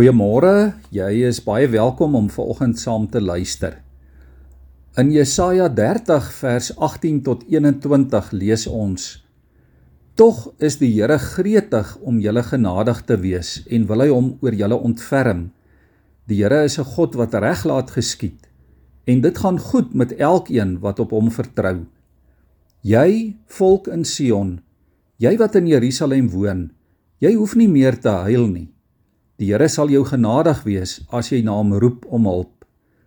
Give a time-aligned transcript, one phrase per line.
[0.00, 0.80] Goeiemôre.
[0.96, 3.74] Jy is baie welkom om vanoggend saam te luister.
[4.96, 9.10] In Jesaja 30 vers 18 tot 21 lees ons:
[10.16, 14.56] Tog is die Here gretig om julle genadig te wees en wil hy hom oor
[14.62, 15.50] julle ontferm.
[16.24, 18.48] Die Here is 'n God wat reg laat geskied
[19.04, 21.84] en dit gaan goed met elkeen wat op hom vertrou.
[22.80, 24.60] Jy, volk in Sion,
[25.18, 26.70] jy wat in Jerusalem woon,
[27.20, 28.70] jy hoef nie meer te huil nie.
[29.40, 32.66] Die Here sal jou genadig wees as jy na hom roep om hulp.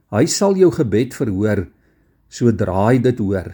[0.10, 1.68] Hy sal jou gebed verhoor
[2.34, 3.52] sodra hy dit hoor.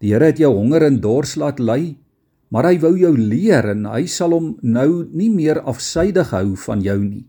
[0.00, 1.96] Die Here het jou honger en dors laat ly,
[2.48, 6.80] maar hy wou jou leer en hy sal hom nou nie meer afsydig hou van
[6.84, 7.26] jou nie.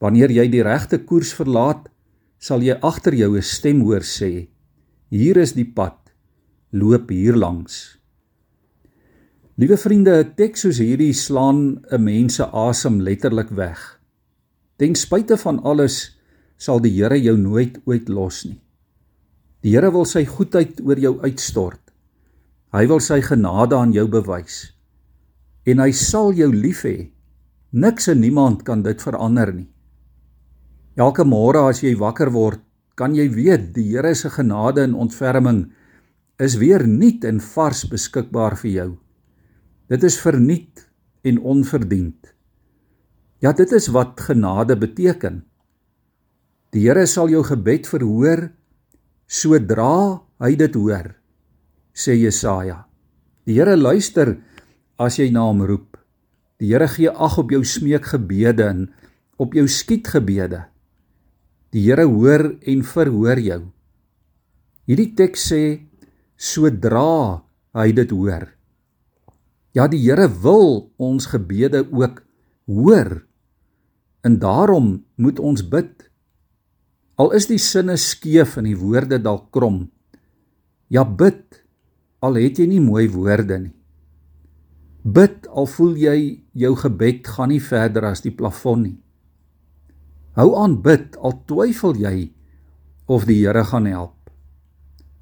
[0.00, 1.88] Wanneer jy die regte koers verlaat,
[2.38, 4.48] sal jy agter jou 'n stem hoor sê:
[5.10, 5.98] Hier is die pad,
[6.72, 7.97] loop hier langs.
[9.58, 13.98] Liewe vriende, 'n teks soos hierdie slaan 'n mens se asem letterlik weg.
[14.78, 16.14] Ten spyte van alles
[16.56, 18.60] sal die Here jou nooit ooit los nie.
[19.62, 21.80] Die Here wil sy goedheid oor jou uitstort.
[22.72, 24.72] Hy wil sy genade aan jou bewys.
[25.66, 27.10] En hy sal jou lief hê.
[27.72, 29.68] Niks en niemand kan dit verander nie.
[30.96, 32.60] Elke môre as jy wakker word,
[32.94, 35.72] kan jy weet die Here se genade en ontferming
[36.38, 38.98] is weer nuut en vars beskikbaar vir jou.
[39.88, 40.84] Dit is verniet
[41.24, 42.34] en onverdiend.
[43.40, 45.44] Ja, dit is wat genade beteken.
[46.76, 48.50] Die Here sal jou gebed verhoor
[49.28, 51.14] sodra hy dit hoor,
[51.96, 52.82] sê Jesaja.
[53.48, 54.34] Die Here luister
[55.00, 55.96] as jy na hom roep.
[56.60, 58.84] Die Here gee ag op jou smeekgebede en
[59.40, 60.66] op jou skietgebede.
[61.72, 63.62] Die Here hoor en verhoor jou.
[64.88, 65.62] Hierdie teks sê
[66.36, 67.40] sodra
[67.76, 68.57] hy dit hoor.
[69.76, 72.22] Ja, die Here wil ons gebede ook
[72.66, 73.24] hoor.
[74.24, 76.08] En daarom moet ons bid.
[77.18, 79.88] Al is die sinne skeef en die woorde dalk krom.
[80.88, 81.64] Ja, bid
[82.24, 83.74] al het jy nie mooi woorde nie.
[85.08, 86.18] Bid al voel jy
[86.58, 88.96] jou gebed gaan nie verder as die plafon nie.
[90.38, 92.30] Hou aan bid al twyfel jy
[93.10, 94.14] of die Here gaan help.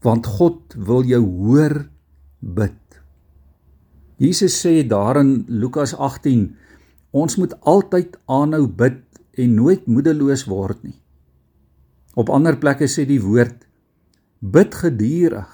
[0.04, 1.78] Want God wil jou hoor
[2.40, 2.85] bid.
[4.16, 6.56] Jesus sê daar in Lukas 18
[7.16, 9.02] ons moet altyd aanhou bid
[9.36, 10.96] en nooit moedeloos word nie.
[12.16, 13.66] Op ander plekke sê die woord
[14.40, 15.50] bid gedurig,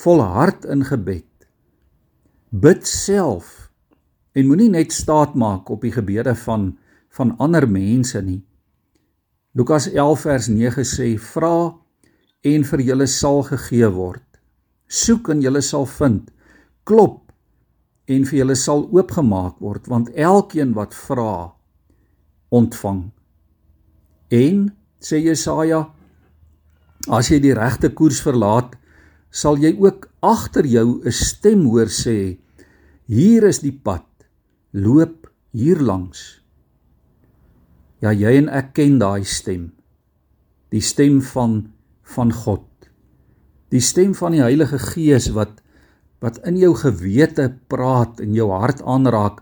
[0.00, 1.28] volhard in gebed.
[2.50, 3.70] Bid self
[4.32, 6.72] en moenie net staat maak op die gebede van
[7.10, 8.40] van ander mense nie.
[9.58, 11.72] Lukas 11 vers 9 sê vra
[12.46, 14.24] en vir julle sal gegee word.
[14.86, 16.30] Soek en julle sal vind.
[16.86, 17.19] Klop
[18.10, 21.52] en vir julle sal oopgemaak word want elkeen wat vra
[22.50, 23.04] ontvang.
[24.34, 24.66] En
[24.98, 25.84] sê Jesaja
[27.08, 28.74] as jy die regte koers verlaat
[29.30, 32.38] sal jy ook agter jou 'n stem hoor sê
[33.06, 34.06] hier is die pad
[34.72, 36.42] loop hier langs.
[38.02, 39.72] Ja jy en ek ken daai stem.
[40.70, 41.72] Die stem van
[42.02, 42.66] van God.
[43.70, 45.62] Die stem van die Heilige Gees wat
[46.20, 49.40] wat in jou gewete praat en jou hart aanraak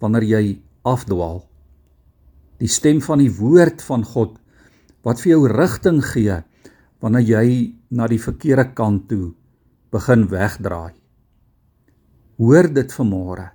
[0.00, 0.44] wanneer jy
[0.86, 1.42] afdwaal.
[2.60, 4.38] Die stem van die woord van God
[5.04, 6.40] wat vir jou rigting gee
[7.04, 7.48] wanneer jy
[7.92, 9.34] na die verkeerde kant toe
[9.92, 10.96] begin wegdraai.
[12.40, 13.50] Hoor dit vanmôre.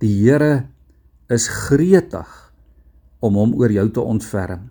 [0.00, 0.68] Die Here
[1.32, 2.30] is gretig
[3.22, 4.70] om hom oor jou te ontferm.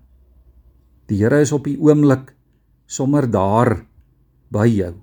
[1.10, 2.34] Die Here is op die oomblik
[2.88, 3.82] sommer daar
[4.52, 4.96] by jou.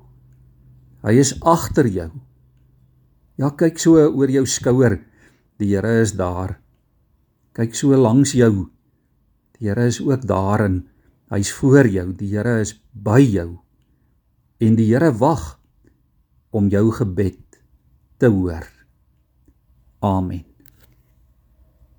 [1.06, 2.10] Hy is agter jou.
[3.38, 4.98] Ja, kyk so oor jou skouer.
[5.58, 6.56] Die Here is daar.
[7.54, 8.68] Kyk so langs jou.
[9.58, 10.88] Die Here is ook daarin.
[11.30, 12.10] Hy's voor jou.
[12.18, 13.60] Die Here is by jou.
[14.58, 15.58] En die Here wag
[16.50, 17.62] om jou gebed
[18.18, 18.66] te hoor.
[20.02, 20.47] Amen.